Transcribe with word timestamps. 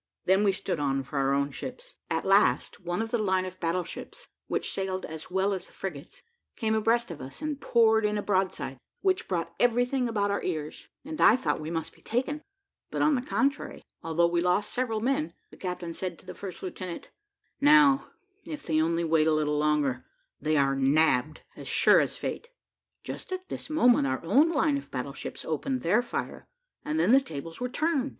Then 0.25 0.43
we 0.43 0.51
stood 0.51 0.79
on 0.79 1.03
for 1.03 1.19
our 1.19 1.31
own 1.31 1.51
ships. 1.51 1.93
At 2.09 2.25
last 2.25 2.79
one 2.79 3.03
of 3.03 3.11
the 3.11 3.19
line 3.19 3.45
of 3.45 3.59
battle 3.59 3.83
ships, 3.83 4.27
which 4.47 4.73
sailed 4.73 5.05
as 5.05 5.29
well 5.29 5.53
as 5.53 5.67
the 5.67 5.71
frigates, 5.73 6.23
came 6.55 6.73
abreast 6.73 7.11
of 7.11 7.21
us, 7.21 7.39
and 7.39 7.61
poured 7.61 8.03
in 8.03 8.17
a 8.17 8.23
broadside, 8.23 8.79
which 9.01 9.27
brought 9.27 9.53
every 9.59 9.85
thing 9.85 10.09
about 10.09 10.31
our 10.31 10.41
ears, 10.41 10.87
and 11.05 11.21
I 11.21 11.35
thought 11.35 11.61
we 11.61 11.69
must 11.69 11.93
be 11.93 12.01
taken; 12.01 12.41
but 12.89 13.03
on 13.03 13.13
the 13.13 13.21
contrary, 13.21 13.83
although 14.01 14.25
we 14.25 14.41
lost 14.41 14.73
several 14.73 15.01
men, 15.01 15.33
the 15.51 15.55
captain 15.57 15.93
said 15.93 16.17
to 16.17 16.25
the 16.25 16.33
first 16.33 16.63
lieutenant, 16.63 17.11
"Now, 17.59 18.07
if 18.43 18.65
they 18.65 18.81
only 18.81 19.03
wait 19.03 19.27
a 19.27 19.33
little 19.33 19.59
longer, 19.59 20.03
they 20.41 20.57
are 20.57 20.75
nabbed, 20.75 21.43
as 21.55 21.67
sure 21.67 21.99
as 21.99 22.17
fate." 22.17 22.49
Just 23.03 23.31
at 23.31 23.49
this 23.49 23.69
moment, 23.69 24.07
our 24.07 24.23
own 24.25 24.51
line 24.51 24.77
of 24.79 24.89
battle 24.89 25.13
ships 25.13 25.45
opened 25.45 25.83
their 25.83 26.01
fire, 26.01 26.47
and 26.83 26.99
then 26.99 27.11
the 27.11 27.21
tables 27.21 27.59
were 27.61 27.69
turned. 27.69 28.09